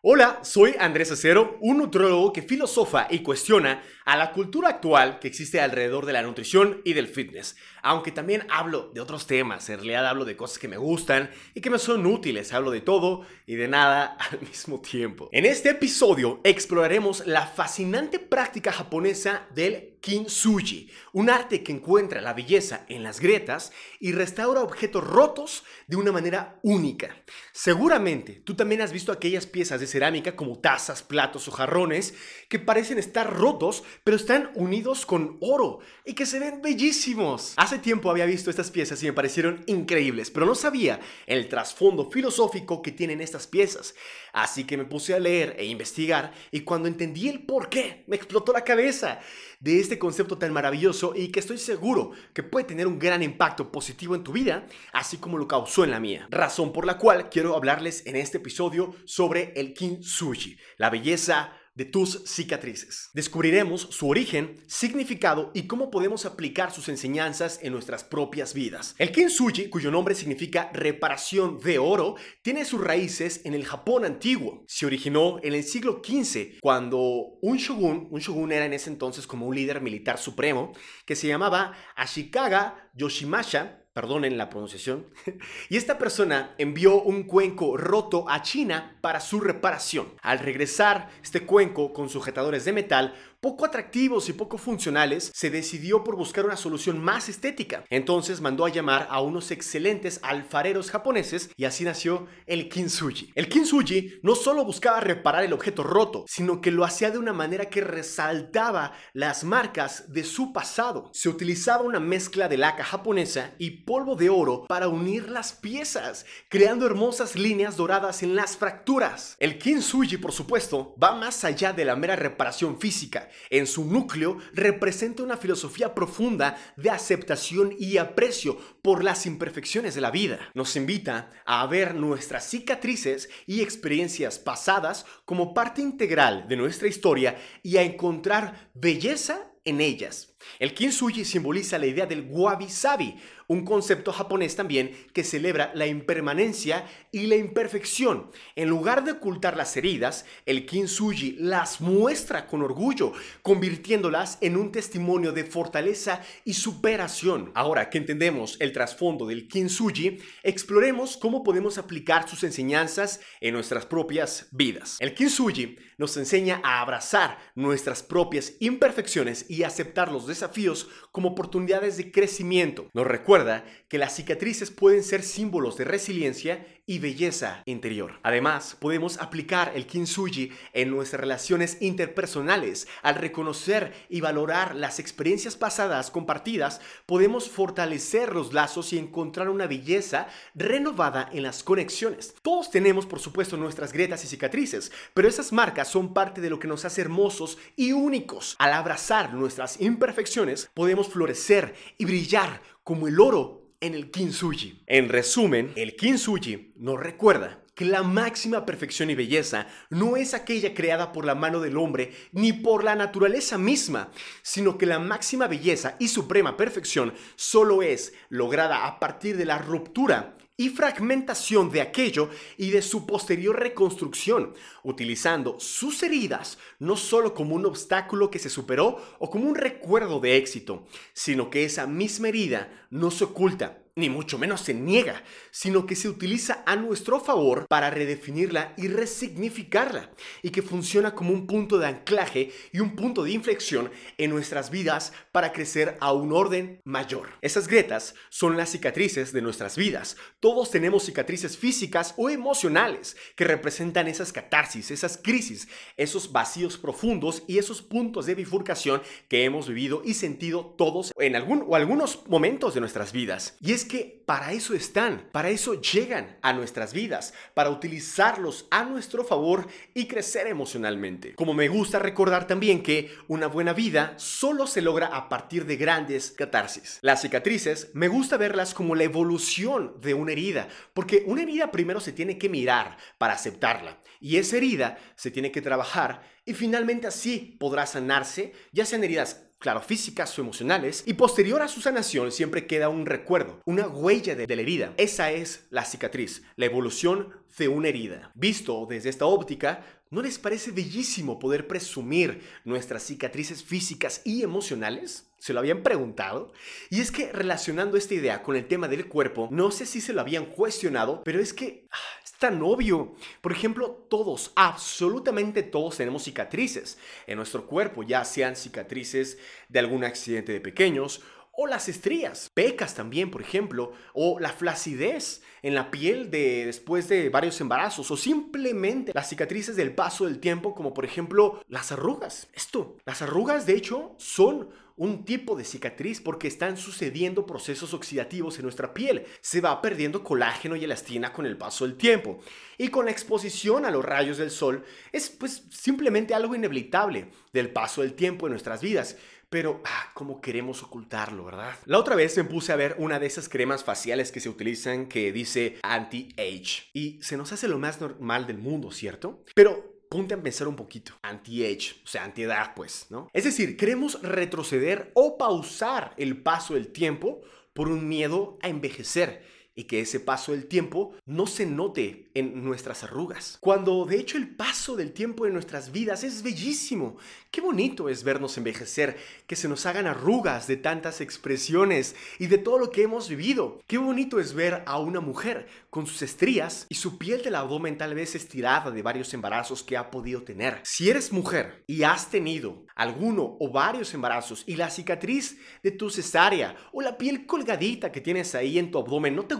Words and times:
Hola, 0.00 0.38
soy 0.44 0.76
Andrés 0.78 1.10
Acero, 1.10 1.58
un 1.60 1.78
nutrólogo 1.78 2.32
que 2.32 2.42
filosofa 2.42 3.08
y 3.10 3.18
cuestiona 3.18 3.82
a 4.04 4.16
la 4.16 4.32
cultura 4.32 4.68
actual 4.68 5.18
que 5.18 5.26
existe 5.26 5.60
alrededor 5.60 6.06
de 6.06 6.12
la 6.12 6.22
nutrición 6.22 6.80
y 6.84 6.92
del 6.92 7.08
fitness. 7.08 7.56
Aunque 7.82 8.12
también 8.12 8.46
hablo 8.48 8.92
de 8.94 9.00
otros 9.00 9.26
temas, 9.26 9.68
en 9.70 9.78
realidad 9.78 10.06
hablo 10.06 10.24
de 10.24 10.36
cosas 10.36 10.60
que 10.60 10.68
me 10.68 10.76
gustan 10.76 11.30
y 11.52 11.60
que 11.60 11.68
me 11.68 11.80
son 11.80 12.06
útiles, 12.06 12.52
hablo 12.52 12.70
de 12.70 12.80
todo 12.80 13.26
y 13.44 13.56
de 13.56 13.66
nada 13.66 14.16
al 14.30 14.40
mismo 14.40 14.80
tiempo. 14.80 15.28
En 15.32 15.44
este 15.44 15.70
episodio 15.70 16.40
exploraremos 16.44 17.26
la 17.26 17.48
fascinante 17.48 18.20
práctica 18.20 18.70
japonesa 18.70 19.48
del 19.52 19.98
kintsugi, 20.00 20.92
un 21.12 21.28
arte 21.28 21.64
que 21.64 21.72
encuentra 21.72 22.20
la 22.20 22.34
belleza 22.34 22.86
en 22.88 23.02
las 23.02 23.18
grietas 23.18 23.72
y 23.98 24.12
restaura 24.12 24.62
objetos 24.62 25.02
rotos 25.02 25.64
de 25.88 25.96
una 25.96 26.12
manera 26.12 26.60
única. 26.62 27.16
Seguramente 27.52 28.40
tú 28.44 28.54
también 28.54 28.80
has 28.80 28.92
visto 28.92 29.10
aquellas 29.10 29.46
piezas 29.46 29.80
de 29.80 29.87
cerámica 29.88 30.36
como 30.36 30.58
tazas, 30.58 31.02
platos 31.02 31.48
o 31.48 31.50
jarrones 31.50 32.14
que 32.48 32.58
parecen 32.58 32.98
estar 32.98 33.34
rotos, 33.34 33.82
pero 34.04 34.16
están 34.16 34.50
unidos 34.54 35.04
con 35.04 35.36
oro 35.40 35.80
y 36.04 36.14
que 36.14 36.26
se 36.26 36.38
ven 36.38 36.62
bellísimos. 36.62 37.54
Hace 37.56 37.78
tiempo 37.78 38.10
había 38.10 38.26
visto 38.26 38.50
estas 38.50 38.70
piezas 38.70 39.02
y 39.02 39.06
me 39.06 39.12
parecieron 39.12 39.64
increíbles, 39.66 40.30
pero 40.30 40.46
no 40.46 40.54
sabía 40.54 41.00
el 41.26 41.48
trasfondo 41.48 42.10
filosófico 42.10 42.80
que 42.82 42.92
tienen 42.92 43.20
estas 43.20 43.46
piezas. 43.46 43.94
Así 44.32 44.64
que 44.64 44.76
me 44.76 44.84
puse 44.84 45.14
a 45.14 45.18
leer 45.18 45.56
e 45.58 45.64
investigar 45.64 46.32
y 46.50 46.60
cuando 46.60 46.88
entendí 46.88 47.28
el 47.28 47.44
por 47.44 47.68
qué, 47.68 48.04
me 48.06 48.16
explotó 48.16 48.52
la 48.52 48.64
cabeza 48.64 49.20
de 49.60 49.80
este 49.80 49.98
concepto 49.98 50.38
tan 50.38 50.52
maravilloso 50.52 51.12
y 51.16 51.28
que 51.28 51.40
estoy 51.40 51.58
seguro 51.58 52.12
que 52.32 52.42
puede 52.42 52.66
tener 52.66 52.86
un 52.86 52.98
gran 52.98 53.22
impacto 53.22 53.72
positivo 53.72 54.14
en 54.14 54.22
tu 54.22 54.32
vida, 54.32 54.66
así 54.92 55.16
como 55.16 55.38
lo 55.38 55.48
causó 55.48 55.84
en 55.84 55.90
la 55.90 56.00
mía. 56.00 56.28
Razón 56.30 56.72
por 56.72 56.86
la 56.86 56.98
cual 56.98 57.28
quiero 57.28 57.56
hablarles 57.56 58.06
en 58.06 58.16
este 58.16 58.38
episodio 58.38 58.94
sobre 59.04 59.52
el 59.56 59.74
kintsugi, 59.74 60.56
la 60.76 60.90
belleza 60.90 61.52
de 61.78 61.84
tus 61.84 62.24
cicatrices. 62.26 63.08
Descubriremos 63.14 63.82
su 63.82 64.08
origen, 64.08 64.56
significado 64.66 65.52
y 65.54 65.68
cómo 65.68 65.92
podemos 65.92 66.26
aplicar 66.26 66.72
sus 66.72 66.88
enseñanzas 66.88 67.60
en 67.62 67.72
nuestras 67.72 68.02
propias 68.02 68.52
vidas. 68.52 68.96
El 68.98 69.12
kintsugi, 69.12 69.68
cuyo 69.68 69.92
nombre 69.92 70.16
significa 70.16 70.70
reparación 70.74 71.60
de 71.60 71.78
oro, 71.78 72.16
tiene 72.42 72.64
sus 72.64 72.80
raíces 72.80 73.42
en 73.44 73.54
el 73.54 73.64
Japón 73.64 74.04
antiguo. 74.04 74.64
Se 74.66 74.86
originó 74.86 75.38
en 75.44 75.54
el 75.54 75.62
siglo 75.62 76.02
XV, 76.04 76.58
cuando 76.60 76.98
un 77.40 77.58
shogun, 77.58 78.08
un 78.10 78.18
shogun 78.18 78.50
era 78.50 78.66
en 78.66 78.72
ese 78.72 78.90
entonces 78.90 79.28
como 79.28 79.46
un 79.46 79.54
líder 79.54 79.80
militar 79.80 80.18
supremo, 80.18 80.72
que 81.06 81.14
se 81.14 81.28
llamaba 81.28 81.74
Ashikaga 81.94 82.90
Yoshimasha, 82.94 83.84
perdonen 83.98 84.38
la 84.38 84.48
pronunciación, 84.48 85.06
y 85.68 85.76
esta 85.76 85.98
persona 85.98 86.54
envió 86.56 87.02
un 87.02 87.24
cuenco 87.24 87.76
roto 87.76 88.30
a 88.30 88.42
China 88.42 88.96
para 89.00 89.18
su 89.18 89.40
reparación. 89.40 90.14
Al 90.22 90.38
regresar 90.38 91.10
este 91.20 91.44
cuenco 91.44 91.92
con 91.92 92.08
sujetadores 92.08 92.64
de 92.64 92.72
metal, 92.72 93.16
poco 93.40 93.64
atractivos 93.64 94.28
y 94.28 94.32
poco 94.32 94.58
funcionales, 94.58 95.30
se 95.32 95.50
decidió 95.50 96.02
por 96.02 96.16
buscar 96.16 96.44
una 96.44 96.56
solución 96.56 96.98
más 96.98 97.28
estética. 97.28 97.84
Entonces 97.88 98.40
mandó 98.40 98.64
a 98.64 98.68
llamar 98.68 99.06
a 99.10 99.20
unos 99.20 99.52
excelentes 99.52 100.18
alfareros 100.22 100.90
japoneses 100.90 101.50
y 101.56 101.64
así 101.64 101.84
nació 101.84 102.26
el 102.46 102.68
kintsugi. 102.68 103.30
El 103.36 103.48
kintsugi 103.48 104.18
no 104.22 104.34
solo 104.34 104.64
buscaba 104.64 105.00
reparar 105.00 105.44
el 105.44 105.52
objeto 105.52 105.84
roto, 105.84 106.24
sino 106.26 106.60
que 106.60 106.72
lo 106.72 106.84
hacía 106.84 107.12
de 107.12 107.18
una 107.18 107.32
manera 107.32 107.66
que 107.66 107.80
resaltaba 107.80 108.94
las 109.12 109.44
marcas 109.44 110.12
de 110.12 110.24
su 110.24 110.52
pasado. 110.52 111.10
Se 111.12 111.28
utilizaba 111.28 111.84
una 111.84 112.00
mezcla 112.00 112.48
de 112.48 112.56
laca 112.56 112.82
japonesa 112.82 113.54
y 113.58 113.82
polvo 113.84 114.16
de 114.16 114.30
oro 114.30 114.64
para 114.68 114.88
unir 114.88 115.28
las 115.28 115.52
piezas, 115.52 116.26
creando 116.48 116.86
hermosas 116.86 117.36
líneas 117.36 117.76
doradas 117.76 118.24
en 118.24 118.34
las 118.34 118.56
fracturas. 118.56 119.36
El 119.38 119.58
kintsugi, 119.58 120.16
por 120.16 120.32
supuesto, 120.32 120.96
va 121.00 121.14
más 121.14 121.44
allá 121.44 121.72
de 121.72 121.84
la 121.84 121.94
mera 121.94 122.16
reparación 122.16 122.80
física 122.80 123.27
en 123.50 123.66
su 123.66 123.84
núcleo 123.84 124.38
representa 124.52 125.22
una 125.22 125.36
filosofía 125.36 125.94
profunda 125.94 126.56
de 126.76 126.90
aceptación 126.90 127.74
y 127.78 127.98
aprecio 127.98 128.58
por 128.82 129.04
las 129.04 129.26
imperfecciones 129.26 129.94
de 129.94 130.00
la 130.00 130.10
vida. 130.10 130.38
Nos 130.54 130.76
invita 130.76 131.30
a 131.46 131.66
ver 131.66 131.94
nuestras 131.94 132.48
cicatrices 132.48 133.28
y 133.46 133.62
experiencias 133.62 134.38
pasadas 134.38 135.06
como 135.24 135.54
parte 135.54 135.82
integral 135.82 136.46
de 136.48 136.56
nuestra 136.56 136.88
historia 136.88 137.36
y 137.62 137.76
a 137.76 137.82
encontrar 137.82 138.70
belleza 138.74 139.52
en 139.64 139.80
ellas. 139.80 140.27
El 140.58 140.74
kintsugi 140.74 141.24
simboliza 141.24 141.78
la 141.78 141.86
idea 141.86 142.06
del 142.06 142.26
wabi-sabi, 142.28 143.16
un 143.48 143.64
concepto 143.64 144.12
japonés 144.12 144.56
también 144.56 144.90
que 145.12 145.24
celebra 145.24 145.72
la 145.74 145.86
impermanencia 145.86 146.84
y 147.10 147.26
la 147.26 147.36
imperfección. 147.36 148.30
En 148.56 148.68
lugar 148.68 149.04
de 149.04 149.12
ocultar 149.12 149.56
las 149.56 149.76
heridas, 149.76 150.26
el 150.44 150.66
kintsugi 150.66 151.36
las 151.38 151.80
muestra 151.80 152.46
con 152.46 152.62
orgullo, 152.62 153.12
convirtiéndolas 153.42 154.38
en 154.42 154.56
un 154.56 154.70
testimonio 154.70 155.32
de 155.32 155.44
fortaleza 155.44 156.20
y 156.44 156.54
superación. 156.54 157.50
Ahora 157.54 157.88
que 157.88 157.98
entendemos 157.98 158.56
el 158.60 158.72
trasfondo 158.72 159.26
del 159.26 159.48
kintsugi, 159.48 160.18
exploremos 160.42 161.16
cómo 161.16 161.42
podemos 161.42 161.78
aplicar 161.78 162.28
sus 162.28 162.44
enseñanzas 162.44 163.20
en 163.40 163.54
nuestras 163.54 163.86
propias 163.86 164.48
vidas. 164.50 164.96
El 165.00 165.14
kintsugi 165.14 165.78
nos 165.96 166.16
enseña 166.16 166.60
a 166.62 166.80
abrazar 166.80 167.38
nuestras 167.54 168.02
propias 168.02 168.52
imperfecciones 168.60 169.46
y 169.48 169.64
aceptar 169.64 170.12
los 170.12 170.27
desafíos 170.28 170.88
como 171.10 171.30
oportunidades 171.30 171.96
de 171.96 172.12
crecimiento. 172.12 172.86
Nos 172.94 173.06
recuerda 173.06 173.64
que 173.88 173.98
las 173.98 174.14
cicatrices 174.14 174.70
pueden 174.70 175.02
ser 175.02 175.22
símbolos 175.22 175.76
de 175.76 175.84
resiliencia 175.84 176.64
y 176.88 176.98
belleza 177.00 177.62
interior. 177.66 178.18
Además, 178.22 178.74
podemos 178.80 179.20
aplicar 179.20 179.72
el 179.74 179.86
kintsugi 179.86 180.50
en 180.72 180.90
nuestras 180.90 181.20
relaciones 181.20 181.76
interpersonales. 181.80 182.88
Al 183.02 183.16
reconocer 183.16 183.92
y 184.08 184.22
valorar 184.22 184.74
las 184.74 184.98
experiencias 184.98 185.54
pasadas 185.54 186.10
compartidas, 186.10 186.80
podemos 187.04 187.50
fortalecer 187.50 188.34
los 188.34 188.54
lazos 188.54 188.94
y 188.94 188.98
encontrar 188.98 189.50
una 189.50 189.66
belleza 189.66 190.28
renovada 190.54 191.28
en 191.30 191.42
las 191.42 191.62
conexiones. 191.62 192.34
Todos 192.40 192.70
tenemos, 192.70 193.04
por 193.04 193.20
supuesto, 193.20 193.58
nuestras 193.58 193.92
grietas 193.92 194.24
y 194.24 194.26
cicatrices, 194.26 194.90
pero 195.12 195.28
esas 195.28 195.52
marcas 195.52 195.88
son 195.88 196.14
parte 196.14 196.40
de 196.40 196.48
lo 196.48 196.58
que 196.58 196.68
nos 196.68 196.86
hace 196.86 197.02
hermosos 197.02 197.58
y 197.76 197.92
únicos. 197.92 198.56
Al 198.58 198.72
abrazar 198.72 199.34
nuestras 199.34 199.78
imperfecciones, 199.78 200.70
podemos 200.72 201.08
florecer 201.08 201.74
y 201.98 202.06
brillar 202.06 202.62
como 202.82 203.08
el 203.08 203.20
oro 203.20 203.57
en 203.80 203.94
el 203.94 204.10
kintsugi. 204.10 204.82
En 204.86 205.08
resumen, 205.08 205.72
el 205.76 205.96
kintsugi 205.96 206.72
nos 206.76 206.98
recuerda 206.98 207.62
que 207.74 207.84
la 207.84 208.02
máxima 208.02 208.66
perfección 208.66 209.08
y 209.08 209.14
belleza 209.14 209.68
no 209.88 210.16
es 210.16 210.34
aquella 210.34 210.74
creada 210.74 211.12
por 211.12 211.24
la 211.24 211.36
mano 211.36 211.60
del 211.60 211.76
hombre 211.76 212.12
ni 212.32 212.52
por 212.52 212.82
la 212.82 212.96
naturaleza 212.96 213.56
misma, 213.56 214.10
sino 214.42 214.76
que 214.76 214.86
la 214.86 214.98
máxima 214.98 215.46
belleza 215.46 215.94
y 216.00 216.08
suprema 216.08 216.56
perfección 216.56 217.14
solo 217.36 217.82
es 217.82 218.14
lograda 218.30 218.86
a 218.86 218.98
partir 218.98 219.36
de 219.36 219.44
la 219.44 219.58
ruptura 219.58 220.37
y 220.58 220.70
fragmentación 220.70 221.70
de 221.70 221.80
aquello 221.80 222.28
y 222.58 222.70
de 222.70 222.82
su 222.82 223.06
posterior 223.06 223.58
reconstrucción, 223.58 224.54
utilizando 224.82 225.58
sus 225.60 226.02
heridas 226.02 226.58
no 226.80 226.96
solo 226.96 227.32
como 227.32 227.54
un 227.54 227.64
obstáculo 227.64 228.30
que 228.30 228.40
se 228.40 228.50
superó 228.50 229.00
o 229.20 229.30
como 229.30 229.48
un 229.48 229.54
recuerdo 229.54 230.18
de 230.18 230.36
éxito, 230.36 230.84
sino 231.12 231.48
que 231.48 231.64
esa 231.64 231.86
misma 231.86 232.28
herida 232.28 232.86
no 232.90 233.12
se 233.12 233.24
oculta 233.24 233.78
ni 233.98 234.08
mucho 234.08 234.38
menos 234.38 234.60
se 234.60 234.74
niega, 234.74 235.24
sino 235.50 235.84
que 235.84 235.96
se 235.96 236.08
utiliza 236.08 236.62
a 236.66 236.76
nuestro 236.76 237.18
favor 237.18 237.66
para 237.68 237.90
redefinirla 237.90 238.74
y 238.76 238.86
resignificarla, 238.86 240.10
y 240.40 240.50
que 240.50 240.62
funciona 240.62 241.16
como 241.16 241.32
un 241.32 241.48
punto 241.48 241.78
de 241.78 241.88
anclaje 241.88 242.52
y 242.72 242.78
un 242.78 242.94
punto 242.94 243.24
de 243.24 243.32
inflexión 243.32 243.90
en 244.16 244.30
nuestras 244.30 244.70
vidas 244.70 245.12
para 245.32 245.52
crecer 245.52 245.96
a 246.00 246.12
un 246.12 246.32
orden 246.32 246.80
mayor. 246.84 247.30
Esas 247.42 247.66
grietas 247.66 248.14
son 248.30 248.56
las 248.56 248.70
cicatrices 248.70 249.32
de 249.32 249.42
nuestras 249.42 249.76
vidas. 249.76 250.16
Todos 250.38 250.70
tenemos 250.70 251.04
cicatrices 251.04 251.58
físicas 251.58 252.14
o 252.16 252.30
emocionales 252.30 253.16
que 253.34 253.44
representan 253.44 254.06
esas 254.06 254.32
catarsis, 254.32 254.92
esas 254.92 255.18
crisis, 255.20 255.66
esos 255.96 256.30
vacíos 256.30 256.78
profundos 256.78 257.42
y 257.48 257.58
esos 257.58 257.82
puntos 257.82 258.26
de 258.26 258.36
bifurcación 258.36 259.02
que 259.28 259.42
hemos 259.42 259.66
vivido 259.66 260.02
y 260.04 260.14
sentido 260.14 260.74
todos 260.78 261.12
en 261.18 261.34
algún 261.34 261.64
o 261.66 261.74
algunos 261.74 262.28
momentos 262.28 262.74
de 262.74 262.80
nuestras 262.80 263.12
vidas. 263.12 263.56
Y 263.60 263.72
es 263.72 263.87
que 263.88 264.22
para 264.26 264.52
eso 264.52 264.74
están, 264.74 265.28
para 265.32 265.48
eso 265.48 265.80
llegan 265.80 266.36
a 266.42 266.52
nuestras 266.52 266.92
vidas, 266.92 267.32
para 267.54 267.70
utilizarlos 267.70 268.66
a 268.70 268.84
nuestro 268.84 269.24
favor 269.24 269.66
y 269.94 270.06
crecer 270.06 270.46
emocionalmente. 270.46 271.34
Como 271.34 271.54
me 271.54 271.68
gusta 271.68 271.98
recordar 271.98 272.46
también 272.46 272.82
que 272.82 273.10
una 273.26 273.46
buena 273.46 273.72
vida 273.72 274.12
solo 274.16 274.66
se 274.66 274.82
logra 274.82 275.06
a 275.06 275.28
partir 275.28 275.64
de 275.64 275.76
grandes 275.76 276.30
catarsis. 276.30 276.98
Las 277.00 277.22
cicatrices 277.22 277.90
me 277.94 278.08
gusta 278.08 278.36
verlas 278.36 278.74
como 278.74 278.94
la 278.94 279.04
evolución 279.04 279.94
de 280.00 280.14
una 280.14 280.32
herida, 280.32 280.68
porque 280.92 281.24
una 281.26 281.42
herida 281.42 281.70
primero 281.70 281.98
se 281.98 282.12
tiene 282.12 282.38
que 282.38 282.48
mirar 282.48 282.98
para 283.16 283.32
aceptarla 283.32 283.98
y 284.20 284.36
esa 284.36 284.56
herida 284.56 284.98
se 285.16 285.30
tiene 285.30 285.50
que 285.50 285.62
trabajar 285.62 286.22
y 286.44 286.54
finalmente 286.54 287.06
así 287.06 287.56
podrá 287.58 287.86
sanarse, 287.86 288.52
ya 288.72 288.84
sean 288.84 289.04
heridas 289.04 289.47
claro, 289.58 289.80
físicas 289.80 290.38
o 290.38 290.42
emocionales, 290.42 291.02
y 291.06 291.14
posterior 291.14 291.62
a 291.62 291.68
su 291.68 291.80
sanación 291.80 292.32
siempre 292.32 292.66
queda 292.66 292.88
un 292.88 293.06
recuerdo, 293.06 293.60
una 293.64 293.88
huella 293.88 294.34
de, 294.34 294.46
la 294.46 294.62
herida. 294.62 294.94
Esa 294.96 295.32
es 295.32 295.66
la 295.70 295.84
cicatriz, 295.84 296.42
la 296.56 296.66
evolución 296.66 297.34
de 297.58 297.68
una 297.68 297.88
herida. 297.88 298.30
Visto 298.34 298.86
desde 298.88 299.10
esta 299.10 299.26
óptica, 299.26 299.84
¿no 300.10 300.22
les 300.22 300.38
parece 300.38 300.70
bellísimo 300.70 301.38
poder 301.38 301.66
presumir 301.66 302.42
nuestras 302.64 303.02
cicatrices 303.02 303.64
físicas 303.64 304.22
y 304.24 304.42
emocionales? 304.42 305.26
¿Se 305.38 305.52
lo 305.52 305.60
habían 305.60 305.82
preguntado? 305.82 306.52
Y 306.90 307.00
es 307.00 307.12
que 307.12 307.32
relacionando 307.32 307.96
esta 307.96 308.14
idea 308.14 308.42
con 308.42 308.56
el 308.56 308.66
tema 308.66 308.88
del 308.88 309.06
cuerpo, 309.06 309.48
no 309.50 309.70
sé 309.70 309.86
si 309.86 310.00
se 310.00 310.12
lo 310.12 310.20
habían 310.20 310.46
cuestionado, 310.46 311.22
pero 311.24 311.40
es 311.40 311.52
que 311.52 311.86
ah, 311.90 311.96
tan 312.38 312.62
obvio. 312.62 313.14
Por 313.40 313.52
ejemplo, 313.52 314.06
todos, 314.08 314.52
absolutamente 314.54 315.62
todos 315.62 315.96
tenemos 315.96 316.22
cicatrices 316.22 316.98
en 317.26 317.36
nuestro 317.36 317.66
cuerpo, 317.66 318.02
ya 318.02 318.24
sean 318.24 318.56
cicatrices 318.56 319.38
de 319.68 319.78
algún 319.80 320.04
accidente 320.04 320.52
de 320.52 320.60
pequeños 320.60 321.22
o 321.60 321.66
las 321.66 321.88
estrías, 321.88 322.50
pecas 322.54 322.94
también, 322.94 323.32
por 323.32 323.42
ejemplo, 323.42 323.92
o 324.14 324.38
la 324.38 324.50
flacidez 324.50 325.42
en 325.60 325.74
la 325.74 325.90
piel 325.90 326.30
de 326.30 326.66
después 326.66 327.08
de 327.08 327.30
varios 327.30 327.60
embarazos, 327.60 328.08
o 328.12 328.16
simplemente 328.16 329.10
las 329.12 329.28
cicatrices 329.28 329.74
del 329.74 329.92
paso 329.92 330.24
del 330.24 330.38
tiempo, 330.38 330.72
como 330.72 330.94
por 330.94 331.04
ejemplo 331.04 331.60
las 331.66 331.90
arrugas. 331.90 332.46
Esto, 332.52 332.96
las 333.04 333.22
arrugas 333.22 333.66
de 333.66 333.74
hecho 333.74 334.14
son 334.18 334.68
un 334.98 335.24
tipo 335.24 335.56
de 335.56 335.64
cicatriz 335.64 336.20
porque 336.20 336.48
están 336.48 336.76
sucediendo 336.76 337.46
procesos 337.46 337.94
oxidativos 337.94 338.56
en 338.58 338.64
nuestra 338.64 338.92
piel. 338.92 339.24
Se 339.40 339.60
va 339.60 339.80
perdiendo 339.80 340.24
colágeno 340.24 340.74
y 340.74 340.84
elastina 340.84 341.32
con 341.32 341.46
el 341.46 341.56
paso 341.56 341.86
del 341.86 341.96
tiempo. 341.96 342.40
Y 342.76 342.88
con 342.88 343.04
la 343.04 343.12
exposición 343.12 343.84
a 343.84 343.92
los 343.92 344.04
rayos 344.04 344.38
del 344.38 344.50
sol 344.50 344.84
es 345.12 345.30
pues 345.30 345.64
simplemente 345.70 346.34
algo 346.34 346.54
inevitable 346.54 347.30
del 347.52 347.70
paso 347.70 348.02
del 348.02 348.14
tiempo 348.14 348.46
en 348.46 348.52
nuestras 348.52 348.82
vidas. 348.82 349.16
Pero, 349.50 349.80
ah, 349.84 350.10
¿cómo 350.12 350.42
queremos 350.42 350.82
ocultarlo, 350.82 351.44
verdad? 351.44 351.74
La 351.86 351.98
otra 351.98 352.14
vez 352.14 352.36
me 352.36 352.44
puse 352.44 352.70
a 352.70 352.76
ver 352.76 352.96
una 352.98 353.18
de 353.18 353.26
esas 353.26 353.48
cremas 353.48 353.82
faciales 353.82 354.30
que 354.30 354.40
se 354.40 354.50
utilizan 354.50 355.06
que 355.06 355.32
dice 355.32 355.78
anti-age. 355.82 356.90
Y 356.92 357.18
se 357.22 357.38
nos 357.38 357.52
hace 357.52 357.66
lo 357.66 357.78
más 357.78 357.98
normal 358.00 358.46
del 358.46 358.58
mundo, 358.58 358.90
¿cierto? 358.90 359.42
Pero 359.54 360.02
ponte 360.10 360.34
a 360.34 360.42
pensar 360.42 360.68
un 360.68 360.76
poquito. 360.76 361.14
Anti-age, 361.22 361.94
o 362.04 362.06
sea, 362.06 362.24
anti-edad, 362.24 362.74
pues, 362.76 363.06
¿no? 363.08 363.30
Es 363.32 363.44
decir, 363.44 363.78
queremos 363.78 364.20
retroceder 364.22 365.12
o 365.14 365.38
pausar 365.38 366.12
el 366.18 366.42
paso 366.42 366.74
del 366.74 366.88
tiempo 366.88 367.40
por 367.72 367.88
un 367.88 368.06
miedo 368.06 368.58
a 368.60 368.68
envejecer 368.68 369.44
y 369.78 369.84
que 369.84 370.00
ese 370.00 370.18
paso 370.18 370.50
del 370.50 370.66
tiempo 370.66 371.14
no 371.24 371.46
se 371.46 371.64
note 371.64 372.30
en 372.34 372.64
nuestras 372.64 373.04
arrugas. 373.04 373.58
Cuando 373.60 374.04
de 374.06 374.16
hecho 374.16 374.36
el 374.36 374.56
paso 374.56 374.96
del 374.96 375.12
tiempo 375.12 375.46
en 375.46 375.52
nuestras 375.52 375.92
vidas 375.92 376.24
es 376.24 376.42
bellísimo. 376.42 377.16
Qué 377.52 377.60
bonito 377.60 378.08
es 378.08 378.24
vernos 378.24 378.58
envejecer, 378.58 379.16
que 379.46 379.54
se 379.54 379.68
nos 379.68 379.86
hagan 379.86 380.08
arrugas 380.08 380.66
de 380.66 380.78
tantas 380.78 381.20
expresiones 381.20 382.16
y 382.40 382.48
de 382.48 382.58
todo 382.58 382.76
lo 382.78 382.90
que 382.90 383.02
hemos 383.02 383.28
vivido. 383.28 383.80
Qué 383.86 383.98
bonito 383.98 384.40
es 384.40 384.52
ver 384.52 384.82
a 384.84 384.98
una 384.98 385.20
mujer 385.20 385.68
con 385.90 386.08
sus 386.08 386.22
estrías 386.22 386.86
y 386.88 386.96
su 386.96 387.16
piel 387.16 387.44
del 387.44 387.54
abdomen 387.54 387.98
tal 387.98 388.16
vez 388.16 388.34
estirada 388.34 388.90
de 388.90 389.02
varios 389.02 389.32
embarazos 389.32 389.84
que 389.84 389.96
ha 389.96 390.10
podido 390.10 390.42
tener. 390.42 390.80
Si 390.82 391.08
eres 391.08 391.32
mujer 391.32 391.84
y 391.86 392.02
has 392.02 392.30
tenido 392.30 392.84
alguno 392.96 393.56
o 393.60 393.70
varios 393.70 394.12
embarazos 394.12 394.64
y 394.66 394.74
la 394.74 394.90
cicatriz 394.90 395.56
de 395.84 395.92
tu 395.92 396.10
cesárea 396.10 396.74
o 396.92 397.00
la 397.00 397.16
piel 397.16 397.46
colgadita 397.46 398.10
que 398.10 398.20
tienes 398.20 398.56
ahí 398.56 398.76
en 398.76 398.90
tu 398.90 398.98
abdomen 398.98 399.36
no 399.36 399.46
te 399.46 399.54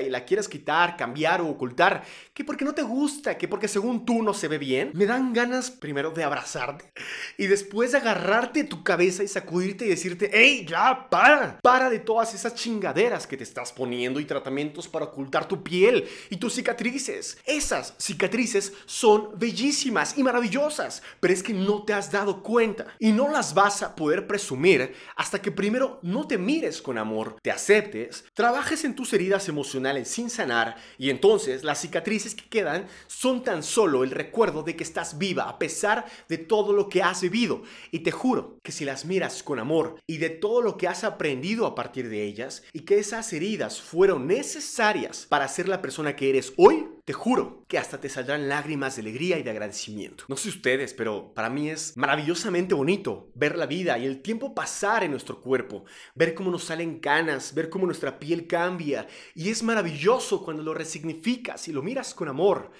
y 0.00 0.08
la 0.08 0.24
quieres 0.24 0.48
quitar, 0.48 0.96
cambiar 0.96 1.40
o 1.40 1.48
ocultar, 1.48 2.04
que 2.32 2.44
porque 2.44 2.64
no 2.64 2.74
te 2.74 2.82
gusta, 2.82 3.36
que 3.36 3.48
porque 3.48 3.68
según 3.68 4.04
tú 4.04 4.22
no 4.22 4.32
se 4.32 4.48
ve 4.48 4.58
bien, 4.58 4.92
me 4.94 5.06
dan 5.06 5.32
ganas 5.32 5.70
primero 5.70 6.10
de 6.10 6.24
abrazarte 6.24 6.92
y 7.36 7.46
después 7.46 7.92
de 7.92 7.98
agarrarte 7.98 8.64
tu 8.64 8.82
cabeza 8.84 9.22
y 9.22 9.28
sacudirte 9.28 9.86
y 9.86 9.88
decirte, 9.88 10.30
hey, 10.32 10.64
ya, 10.68 11.08
para, 11.10 11.58
para 11.60 11.90
de 11.90 11.98
todas 11.98 12.34
esas 12.34 12.54
chingaderas 12.54 13.26
que 13.26 13.36
te 13.36 13.44
estás 13.44 13.72
poniendo 13.72 14.20
y 14.20 14.24
tratamientos 14.24 14.86
para 14.86 15.06
ocultar 15.06 15.48
tu 15.48 15.62
piel 15.62 16.08
y 16.30 16.36
tus 16.36 16.54
cicatrices. 16.54 17.38
Esas 17.44 17.94
cicatrices 17.98 18.72
son 18.86 19.38
bellísimas 19.38 20.16
y 20.16 20.22
maravillosas, 20.22 21.02
pero 21.20 21.34
es 21.34 21.42
que 21.42 21.52
no 21.52 21.82
te 21.84 21.94
has 21.94 22.12
dado 22.12 22.42
cuenta 22.42 22.86
y 22.98 23.12
no 23.12 23.28
las 23.28 23.54
vas 23.54 23.82
a 23.82 23.96
poder 23.96 24.26
presumir 24.26 24.94
hasta 25.16 25.42
que 25.42 25.50
primero 25.50 25.98
no 26.02 26.26
te 26.26 26.38
mires 26.38 26.80
con 26.80 26.98
amor, 26.98 27.36
te 27.42 27.50
aceptes, 27.50 28.24
trabajes 28.34 28.84
en 28.84 28.94
tus 28.94 29.12
heridas 29.12 29.47
emocionales 29.48 30.08
sin 30.08 30.30
sanar 30.30 30.76
y 30.98 31.10
entonces 31.10 31.64
las 31.64 31.80
cicatrices 31.80 32.34
que 32.34 32.48
quedan 32.48 32.86
son 33.06 33.42
tan 33.42 33.62
solo 33.62 34.04
el 34.04 34.10
recuerdo 34.10 34.62
de 34.62 34.76
que 34.76 34.84
estás 34.84 35.18
viva 35.18 35.48
a 35.48 35.58
pesar 35.58 36.06
de 36.28 36.38
todo 36.38 36.72
lo 36.72 36.88
que 36.88 37.02
has 37.02 37.22
vivido. 37.22 37.62
Y 37.90 38.00
te 38.00 38.10
juro 38.10 38.58
que 38.62 38.72
si 38.72 38.84
las 38.84 39.04
miras 39.04 39.42
con 39.42 39.58
amor 39.58 39.96
y 40.06 40.18
de 40.18 40.30
todo 40.30 40.62
lo 40.62 40.76
que 40.76 40.88
has 40.88 41.04
aprendido 41.04 41.66
a 41.66 41.74
partir 41.74 42.08
de 42.08 42.24
ellas 42.24 42.62
y 42.72 42.80
que 42.80 42.98
esas 42.98 43.32
heridas 43.32 43.80
fueron 43.80 44.26
necesarias 44.26 45.26
para 45.28 45.48
ser 45.48 45.68
la 45.68 45.82
persona 45.82 46.16
que 46.16 46.30
eres 46.30 46.52
hoy, 46.56 46.86
te 47.08 47.14
juro 47.14 47.64
que 47.68 47.78
hasta 47.78 47.98
te 47.98 48.10
saldrán 48.10 48.50
lágrimas 48.50 48.96
de 48.96 49.00
alegría 49.00 49.38
y 49.38 49.42
de 49.42 49.48
agradecimiento. 49.48 50.24
No 50.28 50.36
sé 50.36 50.50
ustedes, 50.50 50.92
pero 50.92 51.32
para 51.32 51.48
mí 51.48 51.70
es 51.70 51.96
maravillosamente 51.96 52.74
bonito 52.74 53.30
ver 53.34 53.56
la 53.56 53.64
vida 53.64 53.96
y 53.96 54.04
el 54.04 54.20
tiempo 54.20 54.54
pasar 54.54 55.04
en 55.04 55.12
nuestro 55.12 55.40
cuerpo, 55.40 55.86
ver 56.14 56.34
cómo 56.34 56.50
nos 56.50 56.64
salen 56.64 56.98
canas, 56.98 57.54
ver 57.54 57.70
cómo 57.70 57.86
nuestra 57.86 58.18
piel 58.18 58.46
cambia. 58.46 59.06
Y 59.34 59.48
es 59.48 59.62
maravilloso 59.62 60.44
cuando 60.44 60.62
lo 60.62 60.74
resignificas 60.74 61.66
y 61.68 61.72
lo 61.72 61.82
miras 61.82 62.12
con 62.12 62.28
amor. 62.28 62.72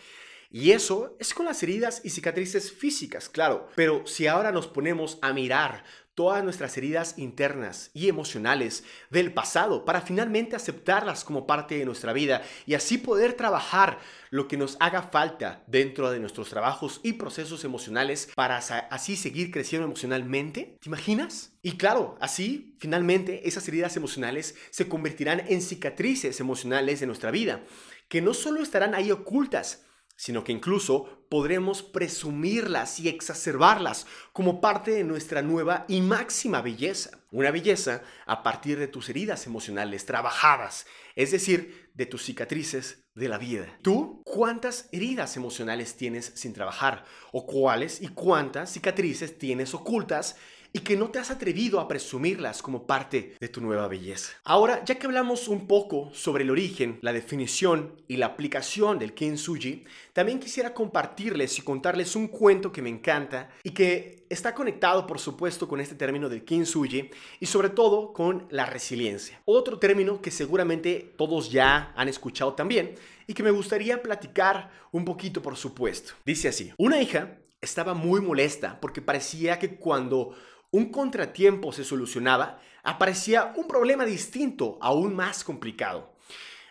Y 0.51 0.73
eso 0.73 1.17
es 1.19 1.35
con 1.35 1.47
las 1.47 1.63
heridas 1.63 2.01
y 2.05 2.11
cicatrices 2.11 2.73
físicas, 2.73 3.29
claro. 3.29 3.69
Pero 3.75 4.07
si 4.07 4.27
ahora 4.27 4.51
nos 4.51 4.67
ponemos 4.67 5.19
a 5.21 5.33
mirar 5.33 5.85
todas 6.19 6.43
nuestras 6.43 6.77
heridas 6.77 7.17
internas 7.17 7.93
y 7.95 8.09
emocionales 8.09 8.83
del 9.09 9.33
pasado 9.33 9.85
para 9.85 10.01
finalmente 10.01 10.57
aceptarlas 10.57 11.23
como 11.23 11.47
parte 11.47 11.79
de 11.79 11.85
nuestra 11.85 12.13
vida 12.13 12.43
y 12.67 12.75
así 12.75 12.99
poder 12.99 13.35
trabajar 13.35 14.01
lo 14.31 14.49
que 14.49 14.57
nos 14.57 14.77
haga 14.81 15.03
falta 15.03 15.63
dentro 15.69 16.11
de 16.11 16.19
nuestros 16.19 16.49
trabajos 16.49 17.01
y 17.05 17.13
procesos 17.13 17.63
emocionales 17.63 18.31
para 18.35 18.57
así 18.57 19.17
seguir 19.17 19.53
creciendo 19.53 19.87
emocionalmente. 19.87 20.77
¿Te 20.81 20.89
imaginas? 20.89 21.53
Y 21.63 21.77
claro, 21.77 22.17
así 22.21 22.75
finalmente 22.81 23.47
esas 23.47 23.69
heridas 23.69 23.97
emocionales 23.97 24.57
se 24.71 24.89
convertirán 24.89 25.45
en 25.47 25.63
cicatrices 25.63 26.41
emocionales 26.41 26.99
de 26.99 27.07
nuestra 27.07 27.31
vida, 27.31 27.63
que 28.09 28.23
no 28.23 28.35
solo 28.35 28.61
estarán 28.61 28.97
ahí 28.97 29.13
ocultas, 29.13 29.85
sino 30.19 30.43
que 30.43 30.51
incluso 30.51 31.25
podremos 31.31 31.85
presumirlas 31.85 32.99
y 32.99 33.09
exacerbarlas 33.09 34.05
como 34.33 34.61
parte 34.61 34.91
de 34.91 35.05
nuestra 35.05 35.43
nueva 35.43 35.85
y 35.87 36.01
máxima 36.01 36.61
belleza. 36.61 37.21
Una 37.31 37.53
belleza 37.53 38.03
a 38.27 38.43
partir 38.43 38.81
de 38.81 38.89
tus 38.89 39.09
heridas 39.09 39.47
emocionales 39.47 40.07
trabajadas, 40.07 40.87
es 41.15 41.31
decir, 41.31 41.91
de 41.95 42.07
tus 42.07 42.25
cicatrices 42.25 43.05
de 43.15 43.29
la 43.29 43.39
vida. 43.39 43.79
¿Tú 43.81 44.23
cuántas 44.25 44.89
heridas 44.91 45.37
emocionales 45.37 45.95
tienes 45.95 46.33
sin 46.35 46.53
trabajar? 46.53 47.05
¿O 47.31 47.47
cuáles 47.47 48.03
y 48.03 48.09
cuántas 48.09 48.73
cicatrices 48.73 49.39
tienes 49.39 49.73
ocultas 49.73 50.35
y 50.73 50.81
que 50.81 50.97
no 50.97 51.11
te 51.11 51.19
has 51.19 51.31
atrevido 51.31 51.81
a 51.81 51.89
presumirlas 51.89 52.63
como 52.63 52.87
parte 52.87 53.35
de 53.41 53.49
tu 53.49 53.61
nueva 53.61 53.89
belleza. 53.89 54.33
Ahora, 54.45 54.85
ya 54.85 54.97
que 54.97 55.07
hablamos 55.07 55.49
un 55.49 55.67
poco 55.67 56.11
sobre 56.13 56.45
el 56.45 56.51
origen, 56.51 56.99
la 57.03 57.13
definición 57.13 58.03
y 58.07 58.17
la 58.17 58.27
aplicación 58.27 58.99
del 58.99 59.15
kintsugi, 59.15 59.85
también 60.13 60.41
quisiera 60.41 60.75
compartirles 60.75 61.59
y 61.59 61.63
contarles 61.63 62.17
un 62.17 62.29
cuento 62.29 62.73
que 62.73 62.83
me 62.83 62.91
encanta 62.91 63.51
y 63.63 63.71
que 63.71 64.27
está 64.29 64.55
conectado, 64.55 65.07
por 65.07 65.19
supuesto, 65.19 65.67
con 65.67 65.81
este 65.81 65.95
término 65.95 66.29
del 66.29 66.45
kintsugi 66.45 67.11
y 67.41 67.47
sobre 67.47 67.71
todo 67.71 68.13
con 68.13 68.47
la 68.51 68.67
resiliencia. 68.67 69.41
Otro 69.45 69.79
término 69.79 70.21
que 70.21 70.31
seguramente 70.31 71.15
todos 71.17 71.51
ya 71.51 71.93
han 71.97 72.09
escuchado 72.09 72.55
también 72.55 72.95
y 73.27 73.35
que 73.35 73.43
me 73.43 73.51
gustaría 73.51 74.03
platicar 74.03 74.71
un 74.93 75.05
poquito, 75.05 75.43
por 75.43 75.57
supuesto. 75.57 76.15
Dice 76.25 76.49
así, 76.49 76.73
una 76.77 77.01
hija 77.01 77.39
estaba 77.61 77.95
muy 77.95 78.21
molesta 78.21 78.79
porque 78.81 79.03
parecía 79.03 79.59
que 79.59 79.77
cuando 79.77 80.35
un 80.71 80.91
contratiempo 80.91 81.73
se 81.73 81.85
solucionaba, 81.85 82.61
aparecía 82.83 83.53
un 83.57 83.67
problema 83.67 84.05
distinto, 84.05 84.79
aún 84.81 85.15
más 85.15 85.45
complicado. 85.45 86.13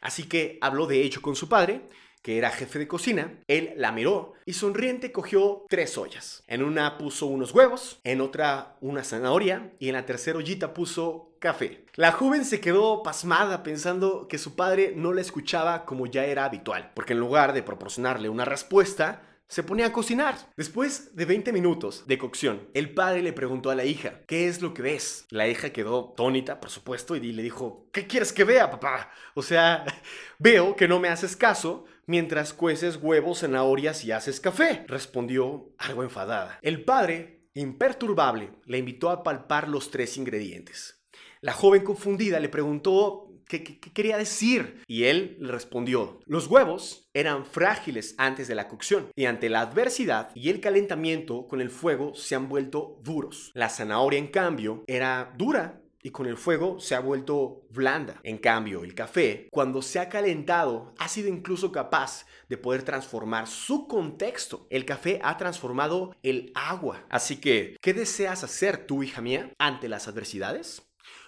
Así 0.01 0.23
que 0.23 0.57
habló 0.61 0.85
de 0.85 1.03
hecho 1.03 1.21
con 1.21 1.35
su 1.35 1.49
padre, 1.49 1.87
que 2.21 2.37
era 2.37 2.51
jefe 2.51 2.79
de 2.79 2.87
cocina, 2.87 3.39
él 3.47 3.73
la 3.77 3.91
miró 3.91 4.33
y 4.45 4.53
sonriente 4.53 5.11
cogió 5.11 5.65
tres 5.69 5.97
ollas. 5.97 6.43
En 6.47 6.61
una 6.61 6.97
puso 6.97 7.25
unos 7.25 7.53
huevos, 7.53 8.01
en 8.03 8.21
otra 8.21 8.75
una 8.81 9.03
zanahoria 9.03 9.71
y 9.79 9.87
en 9.87 9.93
la 9.93 10.05
tercera 10.05 10.37
ollita 10.37 10.73
puso 10.73 11.35
café. 11.39 11.85
La 11.95 12.11
joven 12.11 12.43
se 12.43 12.59
quedó 12.59 13.01
pasmada 13.01 13.63
pensando 13.63 14.27
que 14.27 14.37
su 14.37 14.55
padre 14.55 14.93
no 14.95 15.13
la 15.13 15.21
escuchaba 15.21 15.85
como 15.85 16.05
ya 16.05 16.25
era 16.25 16.45
habitual, 16.45 16.91
porque 16.93 17.13
en 17.13 17.19
lugar 17.19 17.53
de 17.53 17.63
proporcionarle 17.63 18.29
una 18.29 18.45
respuesta, 18.45 19.21
se 19.47 19.63
ponía 19.63 19.87
a 19.87 19.93
cocinar. 19.93 20.35
Después 20.55 21.15
de 21.15 21.25
20 21.25 21.53
minutos 21.53 22.05
de 22.07 22.17
cocción, 22.17 22.69
el 22.73 22.93
padre 22.93 23.21
le 23.21 23.33
preguntó 23.33 23.69
a 23.69 23.75
la 23.75 23.85
hija, 23.85 24.21
¿qué 24.27 24.47
es 24.47 24.61
lo 24.61 24.73
que 24.73 24.81
ves? 24.81 25.25
La 25.29 25.47
hija 25.47 25.71
quedó 25.71 26.13
tónita, 26.15 26.59
por 26.59 26.69
supuesto, 26.69 27.15
y 27.15 27.19
le 27.19 27.43
dijo, 27.43 27.87
¿qué 27.91 28.07
quieres 28.07 28.33
que 28.33 28.43
vea, 28.43 28.69
papá? 28.69 29.11
O 29.35 29.41
sea, 29.41 29.85
veo 30.39 30.75
que 30.75 30.87
no 30.87 30.99
me 30.99 31.09
haces 31.09 31.35
caso 31.35 31.85
mientras 32.05 32.53
cueces 32.53 32.97
huevos, 33.01 33.39
zanahorias 33.39 34.03
y 34.03 34.11
haces 34.11 34.39
café, 34.39 34.85
respondió 34.87 35.69
algo 35.77 36.03
enfadada. 36.03 36.59
El 36.61 36.83
padre 36.83 37.37
imperturbable, 37.57 38.51
le 38.65 38.77
invitó 38.77 39.09
a 39.09 39.23
palpar 39.23 39.67
los 39.67 39.89
tres 39.89 40.17
ingredientes. 40.17 41.03
La 41.41 41.53
joven 41.53 41.83
confundida 41.83 42.39
le 42.39 42.49
preguntó 42.49 43.26
qué, 43.47 43.63
quería 43.79 44.17
decir 44.17 44.83
y 44.87 45.05
él 45.05 45.37
le 45.39 45.51
respondió, 45.51 46.19
los 46.25 46.47
huevos 46.47 47.09
eran 47.13 47.45
frágiles 47.45 48.15
antes 48.17 48.47
de 48.47 48.55
la 48.55 48.67
cocción 48.67 49.07
y 49.15 49.25
ante 49.25 49.49
la 49.49 49.61
adversidad 49.61 50.31
y 50.35 50.49
el 50.49 50.59
calentamiento 50.59 51.47
con 51.47 51.61
el 51.61 51.69
fuego 51.69 52.13
se 52.15 52.35
han 52.35 52.49
vuelto 52.49 52.99
duros. 53.03 53.51
La 53.53 53.69
zanahoria, 53.69 54.19
en 54.19 54.27
cambio, 54.27 54.83
era 54.87 55.33
dura 55.37 55.81
y 56.07 56.11
con 56.11 56.27
el 56.27 56.37
fuego 56.37 56.79
se 56.79 56.95
ha 56.95 56.99
vuelto 56.99 57.65
blanda. 57.69 58.19
En 58.23 58.37
cambio, 58.37 58.83
el 58.83 58.95
café, 58.95 59.49
cuando 59.51 59.81
se 59.81 59.99
ha 59.99 60.09
calentado, 60.09 60.93
ha 60.97 61.07
sido 61.07 61.27
incluso 61.27 61.71
capaz 61.71 62.25
de 62.47 62.57
poder 62.57 62.83
transformar 62.83 63.47
su 63.47 63.87
contexto. 63.87 64.67
El 64.69 64.85
café 64.85 65.19
ha 65.21 65.35
transformado 65.37 66.15
el 66.23 66.51
agua. 66.55 67.05
Así 67.09 67.41
que, 67.41 67.75
¿qué 67.81 67.93
deseas 67.93 68.43
hacer 68.43 68.85
tú, 68.85 69.03
hija 69.03 69.21
mía, 69.21 69.51
ante 69.59 69.89
las 69.89 70.07
adversidades? 70.07 70.81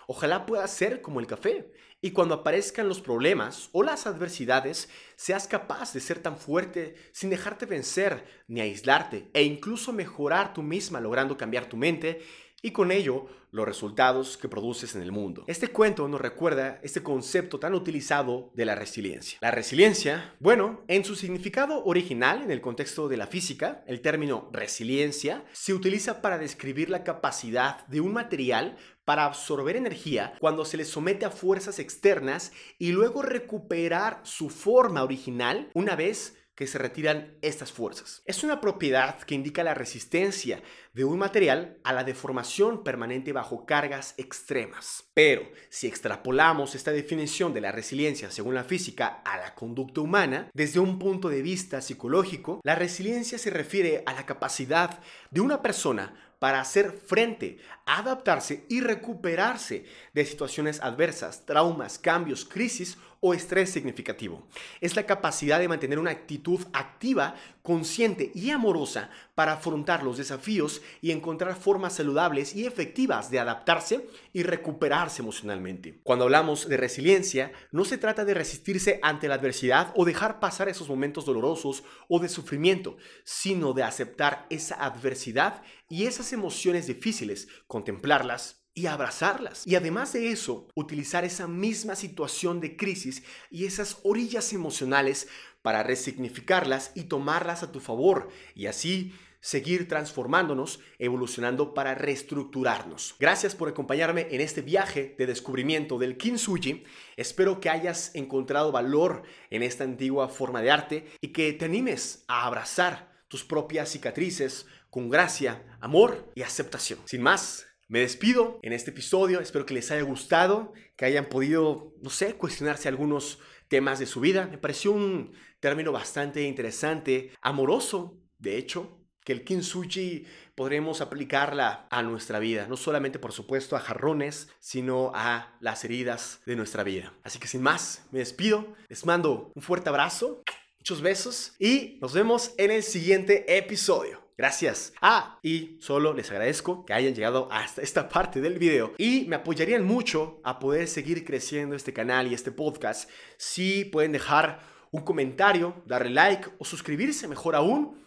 Ojalá 0.08 0.46
puedas 0.46 0.72
ser 0.72 1.02
como 1.02 1.20
el 1.20 1.28
café 1.28 1.72
y 2.02 2.12
cuando 2.12 2.36
aparezcan 2.36 2.88
los 2.88 3.02
problemas 3.02 3.70
o 3.74 3.84
las 3.84 4.08
adversidades, 4.08 4.90
seas 5.16 5.48
capaz 5.48 5.94
de 5.94 6.00
ser 6.00 6.20
tan 6.20 6.38
fuerte 6.38 6.96
sin 7.12 7.30
dejarte 7.30 7.66
vencer 7.66 8.26
ni 8.48 8.62
aislarte 8.62 9.30
e 9.34 9.44
incluso 9.44 9.92
mejorar 9.92 10.54
tú 10.54 10.64
misma 10.64 11.02
logrando 11.02 11.38
cambiar 11.38 11.66
tu 11.66 11.76
mente 11.76 12.22
y 12.62 12.72
con 12.72 12.92
ello 12.92 13.28
los 13.52 13.66
resultados 13.66 14.38
que 14.38 14.48
produces 14.48 14.96
en 14.96 15.02
el 15.02 15.12
mundo. 15.12 15.44
Este 15.48 15.70
cuento 15.70 16.08
nos 16.08 16.22
recuerda 16.22 16.80
este 16.84 17.02
concepto 17.02 17.60
tan 17.60 17.74
utilizado 17.74 18.52
de 18.54 18.66
la 18.66 18.76
resiliencia. 18.76 19.40
La 19.42 19.52
resiliencia, 19.52 20.36
bueno, 20.40 20.84
en 20.88 21.04
su 21.04 21.16
significado 21.16 21.84
original 21.86 22.44
en 22.44 22.52
el 22.52 22.62
contexto 22.62 23.08
de 23.08 23.18
la 23.18 23.28
física, 23.28 23.84
el 23.88 24.02
término 24.02 24.50
resiliencia 24.54 25.44
se 25.52 25.74
utiliza 25.74 26.22
para 26.22 26.38
describir 26.38 26.90
la 26.90 27.04
capacidad 27.04 27.88
de 27.88 28.02
un 28.02 28.14
material 28.14 28.78
para 29.06 29.26
absorber 29.26 29.76
energía 29.76 30.34
cuando 30.40 30.66
se 30.66 30.78
le 30.78 30.86
somete 30.86 31.26
a 31.26 31.32
fuerzas 31.32 31.80
externas 31.80 32.52
y 32.78 32.92
luego 32.92 33.24
recuperar 33.24 34.20
su 34.24 34.52
forma 34.52 35.04
original 35.04 35.72
una 35.74 35.96
vez 35.96 36.39
que 36.60 36.68
se 36.68 36.78
retiran 36.78 37.38
estas 37.42 37.72
fuerzas. 37.72 38.22
Es 38.26 38.44
una 38.44 38.60
propiedad 38.60 39.18
que 39.22 39.34
indica 39.34 39.64
la 39.64 39.76
resistencia 39.76 40.62
de 40.92 41.06
un 41.06 41.18
material 41.18 41.78
a 41.86 41.94
la 41.94 42.04
deformación 42.04 42.84
permanente 42.84 43.32
bajo 43.32 43.66
cargas 43.66 44.14
extremas. 44.18 45.06
Pero 45.14 45.44
si 45.70 45.88
extrapolamos 45.88 46.76
esta 46.76 46.92
definición 46.92 47.54
de 47.54 47.62
la 47.62 47.72
resiliencia 47.72 48.30
según 48.30 48.56
la 48.56 48.66
física 48.66 49.22
a 49.24 49.38
la 49.38 49.56
conducta 49.56 50.02
humana, 50.02 50.50
desde 50.54 50.82
un 50.82 51.00
punto 51.00 51.30
de 51.30 51.42
vista 51.42 51.80
psicológico, 51.80 52.60
la 52.66 52.76
resiliencia 52.76 53.38
se 53.38 53.52
refiere 53.52 54.04
a 54.06 54.12
la 54.12 54.26
capacidad 54.26 55.00
de 55.32 55.40
una 55.40 55.62
persona 55.62 56.14
para 56.40 56.62
hacer 56.62 56.92
frente, 56.92 57.60
adaptarse 57.86 58.66
y 58.70 58.82
recuperarse 58.82 59.86
de 60.14 60.26
situaciones 60.26 60.82
adversas, 60.82 61.46
traumas, 61.46 62.00
cambios, 62.00 62.46
crisis 62.46 62.98
o 63.22 63.34
estrés 63.34 63.70
significativo. 63.70 64.48
Es 64.82 64.96
la 64.96 65.06
capacidad 65.06 65.60
de 65.60 65.68
mantener 65.68 66.00
una 66.00 66.12
actitud 66.12 66.60
activa, 66.74 67.36
consciente 67.62 68.32
y 68.34 68.50
amorosa 68.50 69.10
para 69.36 69.54
afrontar 69.54 70.04
los 70.04 70.18
desafíos 70.18 70.82
y 71.02 71.12
encontrar 71.12 71.56
formas 71.56 71.94
saludables 71.94 72.56
y 72.56 72.66
efectivas 72.66 73.30
de 73.30 73.40
adaptarse 73.40 74.08
y 74.34 74.44
recuperarse 74.44 75.22
emocionalmente. 75.22 76.00
Cuando 76.04 76.26
hablamos 76.26 76.68
de 76.68 76.78
resiliencia, 76.78 77.52
no 77.72 77.86
se 77.86 77.98
trata 77.98 78.26
de 78.26 78.34
resistirse 78.34 79.00
ante 79.04 79.28
la 79.28 79.36
adversidad 79.36 79.94
o 79.96 80.06
dejar 80.06 80.40
pasar 80.40 80.70
esos 80.70 80.90
momentos 80.90 81.26
dolorosos 81.26 81.84
o 82.08 82.20
de 82.20 82.30
sufrimiento, 82.30 82.98
sino 83.24 83.74
de 83.74 83.84
aceptar 83.84 84.46
esa 84.50 84.84
adversidad 84.84 85.62
y 85.90 86.06
esas 86.06 86.34
emociones 86.34 86.88
difíciles, 86.88 87.48
contemplarlas, 87.68 88.59
y 88.80 88.88
abrazarlas. 88.88 89.68
Y 89.68 89.76
además 89.76 90.14
de 90.14 90.32
eso, 90.32 90.70
utilizar 90.74 91.26
esa 91.26 91.48
misma 91.48 91.98
situación 91.98 92.62
de 92.62 92.78
crisis 92.78 93.24
y 93.52 93.66
esas 93.66 93.98
orillas 94.04 94.54
emocionales 94.54 95.28
para 95.62 95.84
resignificarlas 95.84 96.94
y 96.96 97.04
tomarlas 97.04 97.62
a 97.62 97.74
tu 97.74 97.82
favor 97.82 98.30
y 98.56 98.68
así 98.68 99.14
seguir 99.42 99.90
transformándonos, 99.90 100.80
evolucionando 100.98 101.74
para 101.74 101.94
reestructurarnos. 101.94 103.16
Gracias 103.20 103.54
por 103.54 103.68
acompañarme 103.68 104.28
en 104.32 104.40
este 104.40 104.62
viaje 104.62 105.14
de 105.18 105.28
descubrimiento 105.28 105.98
del 105.98 106.16
kintsugi. 106.16 106.86
Espero 107.18 107.60
que 107.60 107.70
hayas 107.70 108.16
encontrado 108.16 108.72
valor 108.72 109.24
en 109.50 109.62
esta 109.62 109.84
antigua 109.84 110.30
forma 110.30 110.62
de 110.62 110.72
arte 110.72 111.08
y 111.20 111.30
que 111.30 111.52
te 111.52 111.66
animes 111.66 112.24
a 112.30 112.46
abrazar 112.46 113.12
tus 113.28 113.44
propias 113.44 113.90
cicatrices 113.90 114.68
con 114.90 115.10
gracia, 115.10 115.78
amor 115.82 116.32
y 116.34 116.44
aceptación. 116.44 117.00
Sin 117.06 117.22
más, 117.22 117.69
me 117.90 118.02
despido 118.02 118.60
en 118.62 118.72
este 118.72 118.92
episodio, 118.92 119.40
espero 119.40 119.66
que 119.66 119.74
les 119.74 119.90
haya 119.90 120.04
gustado, 120.04 120.74
que 120.96 121.06
hayan 121.06 121.26
podido, 121.26 121.96
no 122.04 122.12
sé, 122.12 122.36
cuestionarse 122.36 122.88
algunos 122.88 123.40
temas 123.68 123.98
de 123.98 124.06
su 124.06 124.20
vida. 124.20 124.46
Me 124.46 124.60
pareció 124.60 124.92
un 124.92 125.34
término 125.60 125.92
bastante 125.92 126.44
interesante, 126.44 127.32
amoroso, 127.42 128.22
de 128.38 128.58
hecho, 128.58 129.00
que 129.26 129.34
el 129.34 129.44
kintsugi 129.44 130.28
podremos 130.54 131.02
aplicarla 131.02 131.88
a 131.90 132.04
nuestra 132.04 132.38
vida, 132.38 132.68
no 132.68 132.78
solamente 132.78 133.18
por 133.18 133.32
supuesto 133.32 133.76
a 133.76 133.80
jarrones, 133.80 134.50
sino 134.60 135.12
a 135.16 135.58
las 135.60 135.84
heridas 135.84 136.42
de 136.46 136.56
nuestra 136.56 136.84
vida. 136.84 137.14
Así 137.24 137.40
que 137.40 137.48
sin 137.48 137.64
más, 137.64 138.06
me 138.12 138.20
despido, 138.20 138.76
les 138.88 139.04
mando 139.04 139.52
un 139.56 139.64
fuerte 139.64 139.90
abrazo, 139.90 140.44
muchos 140.78 141.02
besos 141.02 141.56
y 141.58 141.98
nos 142.02 142.14
vemos 142.14 142.54
en 142.60 142.70
el 142.70 142.84
siguiente 142.84 143.58
episodio. 143.58 144.19
Gracias. 144.40 144.94
Ah, 145.02 145.38
y 145.44 145.78
solo 145.82 146.14
les 146.14 146.32
agradezco 146.32 146.86
que 146.86 146.94
hayan 146.94 147.14
llegado 147.14 147.50
hasta 147.52 147.82
esta 147.82 148.08
parte 148.08 148.40
del 148.40 148.58
video 148.58 148.94
y 148.98 149.26
me 149.28 149.36
apoyarían 149.36 149.84
mucho 149.84 150.40
a 150.46 150.60
poder 150.60 150.88
seguir 150.88 151.26
creciendo 151.26 151.76
este 151.76 151.92
canal 151.92 152.26
y 152.26 152.34
este 152.34 152.54
podcast 152.54 153.10
si 153.36 153.84
pueden 153.84 154.14
dejar 154.14 154.62
un 154.92 155.02
comentario, 155.02 155.84
darle 155.86 156.12
like 156.12 156.48
o 156.58 156.64
suscribirse 156.64 157.28
mejor 157.28 157.54
aún. 157.54 158.02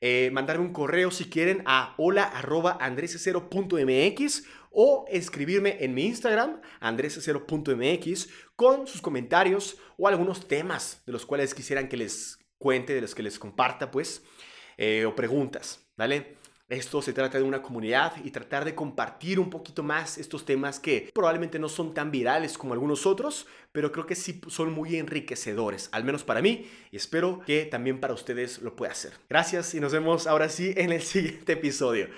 Eh, 0.00 0.30
mandarme 0.32 0.64
un 0.64 0.72
correo 0.72 1.10
si 1.10 1.24
quieren 1.24 1.64
a 1.66 1.94
hola.andresecero.mx 1.96 4.44
o 4.70 5.04
escribirme 5.08 5.78
en 5.80 5.94
mi 5.94 6.06
Instagram, 6.06 6.60
andresecero.mx, 6.78 8.28
con 8.54 8.86
sus 8.86 9.02
comentarios 9.02 9.78
o 9.98 10.06
algunos 10.06 10.46
temas 10.46 11.02
de 11.06 11.12
los 11.12 11.26
cuales 11.26 11.54
quisieran 11.54 11.88
que 11.88 11.96
les 11.96 12.38
cuente, 12.56 12.94
de 12.94 13.00
los 13.00 13.16
que 13.16 13.24
les 13.24 13.40
comparta, 13.40 13.90
pues. 13.90 14.22
Eh, 14.76 15.04
o 15.04 15.14
preguntas, 15.14 15.84
¿vale? 15.96 16.36
Esto 16.72 17.02
se 17.02 17.12
trata 17.12 17.36
de 17.36 17.44
una 17.44 17.60
comunidad 17.60 18.14
y 18.24 18.30
tratar 18.30 18.64
de 18.64 18.74
compartir 18.74 19.38
un 19.38 19.50
poquito 19.50 19.82
más 19.82 20.16
estos 20.16 20.46
temas 20.46 20.80
que 20.80 21.10
probablemente 21.12 21.58
no 21.58 21.68
son 21.68 21.92
tan 21.92 22.10
virales 22.10 22.56
como 22.56 22.72
algunos 22.72 23.04
otros, 23.04 23.46
pero 23.72 23.92
creo 23.92 24.06
que 24.06 24.14
sí 24.14 24.40
son 24.48 24.72
muy 24.72 24.96
enriquecedores, 24.96 25.90
al 25.92 26.04
menos 26.04 26.24
para 26.24 26.40
mí, 26.40 26.66
y 26.90 26.96
espero 26.96 27.42
que 27.44 27.66
también 27.66 28.00
para 28.00 28.14
ustedes 28.14 28.62
lo 28.62 28.74
pueda 28.74 28.92
hacer. 28.92 29.12
Gracias 29.28 29.74
y 29.74 29.80
nos 29.80 29.92
vemos 29.92 30.26
ahora 30.26 30.48
sí 30.48 30.72
en 30.74 30.92
el 30.92 31.02
siguiente 31.02 31.52
episodio. 31.52 32.08